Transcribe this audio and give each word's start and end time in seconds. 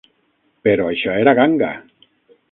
Però 0.67 0.87
això 0.93 1.17
era 1.25 1.35
ganga! 1.41 1.69